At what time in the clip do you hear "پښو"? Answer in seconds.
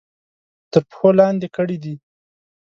0.89-1.09